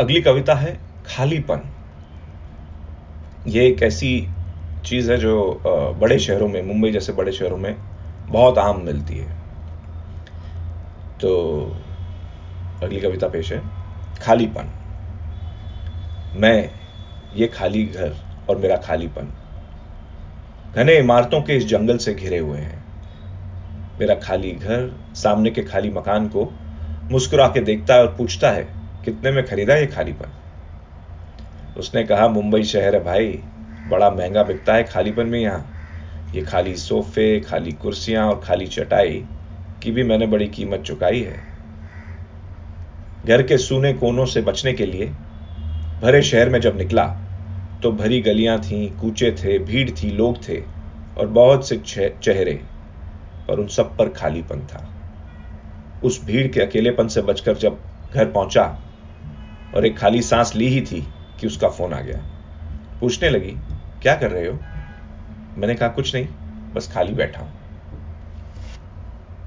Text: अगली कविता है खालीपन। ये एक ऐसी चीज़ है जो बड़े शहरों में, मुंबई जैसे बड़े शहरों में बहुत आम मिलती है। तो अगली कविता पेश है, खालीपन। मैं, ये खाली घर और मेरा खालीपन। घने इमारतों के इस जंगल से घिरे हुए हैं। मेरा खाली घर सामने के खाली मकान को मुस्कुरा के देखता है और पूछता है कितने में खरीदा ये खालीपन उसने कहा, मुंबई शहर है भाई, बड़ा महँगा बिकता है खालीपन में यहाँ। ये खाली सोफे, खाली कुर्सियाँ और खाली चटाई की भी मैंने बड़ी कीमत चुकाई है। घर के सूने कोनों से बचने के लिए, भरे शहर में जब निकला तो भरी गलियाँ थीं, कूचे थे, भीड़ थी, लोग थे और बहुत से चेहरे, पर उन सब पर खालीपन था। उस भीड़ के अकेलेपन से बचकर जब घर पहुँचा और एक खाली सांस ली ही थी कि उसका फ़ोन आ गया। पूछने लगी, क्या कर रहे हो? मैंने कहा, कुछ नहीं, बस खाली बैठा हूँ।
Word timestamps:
अगली 0.00 0.20
कविता 0.20 0.54
है 0.54 0.78
खालीपन। 1.06 1.60
ये 3.46 3.66
एक 3.66 3.82
ऐसी 3.82 4.28
चीज़ 4.84 5.12
है 5.12 5.18
जो 5.18 5.62
बड़े 6.00 6.18
शहरों 6.18 6.48
में, 6.48 6.62
मुंबई 6.62 6.90
जैसे 6.90 7.12
बड़े 7.12 7.32
शहरों 7.32 7.56
में 7.56 7.76
बहुत 8.28 8.58
आम 8.58 8.80
मिलती 8.80 9.18
है। 9.18 9.30
तो 11.20 11.30
अगली 12.82 13.00
कविता 13.00 13.28
पेश 13.28 13.52
है, 13.52 13.60
खालीपन। 14.22 14.70
मैं, 16.36 16.70
ये 17.36 17.46
खाली 17.46 17.84
घर 17.84 18.12
और 18.48 18.58
मेरा 18.58 18.76
खालीपन। 18.76 19.32
घने 20.76 20.98
इमारतों 20.98 21.42
के 21.42 21.56
इस 21.56 21.66
जंगल 21.66 21.98
से 21.98 22.14
घिरे 22.14 22.38
हुए 22.38 22.58
हैं। 22.58 22.84
मेरा 24.00 24.14
खाली 24.14 24.52
घर 24.52 24.92
सामने 25.14 25.50
के 25.50 25.62
खाली 25.62 25.90
मकान 25.90 26.28
को 26.28 26.52
मुस्कुरा 27.12 27.48
के 27.48 27.60
देखता 27.60 27.94
है 27.94 28.00
और 28.00 28.14
पूछता 28.18 28.50
है 28.50 28.83
कितने 29.04 29.30
में 29.30 29.44
खरीदा 29.46 29.74
ये 29.76 29.86
खालीपन 29.86 30.40
उसने 31.78 32.04
कहा, 32.04 32.28
मुंबई 32.28 32.62
शहर 32.62 32.94
है 32.94 33.04
भाई, 33.04 33.32
बड़ा 33.88 34.10
महँगा 34.10 34.42
बिकता 34.42 34.74
है 34.74 34.84
खालीपन 34.84 35.26
में 35.26 35.40
यहाँ। 35.40 36.30
ये 36.34 36.42
खाली 36.42 36.74
सोफे, 36.76 37.40
खाली 37.40 37.72
कुर्सियाँ 37.72 38.26
और 38.26 38.40
खाली 38.44 38.66
चटाई 38.66 39.24
की 39.82 39.90
भी 39.90 40.02
मैंने 40.02 40.26
बड़ी 40.26 40.46
कीमत 40.48 40.80
चुकाई 40.80 41.20
है। 41.20 41.42
घर 43.26 43.42
के 43.42 43.58
सूने 43.58 43.92
कोनों 43.92 44.26
से 44.26 44.42
बचने 44.42 44.72
के 44.72 44.86
लिए, 44.86 45.06
भरे 46.02 46.22
शहर 46.22 46.48
में 46.48 46.60
जब 46.60 46.78
निकला 46.78 47.04
तो 47.82 47.92
भरी 47.92 48.20
गलियाँ 48.20 48.58
थीं, 48.60 48.88
कूचे 48.90 49.30
थे, 49.32 49.58
भीड़ 49.58 49.90
थी, 49.90 50.10
लोग 50.10 50.48
थे 50.48 50.60
और 51.18 51.26
बहुत 51.26 51.68
से 51.68 51.76
चेहरे, 51.86 52.54
पर 53.48 53.58
उन 53.58 53.66
सब 53.66 53.96
पर 53.96 54.08
खालीपन 54.08 54.60
था। 54.66 54.88
उस 56.04 56.24
भीड़ 56.26 56.46
के 56.48 56.60
अकेलेपन 56.60 57.08
से 57.08 57.22
बचकर 57.22 57.56
जब 57.56 57.78
घर 58.14 58.30
पहुँचा 58.30 58.64
और 59.74 59.86
एक 59.86 59.98
खाली 59.98 60.22
सांस 60.22 60.54
ली 60.54 60.68
ही 60.68 60.80
थी 60.80 61.14
कि 61.38 61.46
उसका 61.46 61.68
फ़ोन 61.68 61.94
आ 61.94 62.00
गया। 62.00 62.18
पूछने 63.00 63.30
लगी, 63.30 63.52
क्या 64.02 64.16
कर 64.16 64.30
रहे 64.30 64.46
हो? 64.46 64.58
मैंने 65.58 65.74
कहा, 65.74 65.88
कुछ 65.88 66.14
नहीं, 66.14 66.28
बस 66.74 66.92
खाली 66.92 67.14
बैठा 67.14 67.42
हूँ। 67.42 67.63